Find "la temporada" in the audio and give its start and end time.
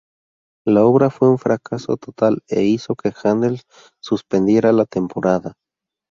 4.71-5.53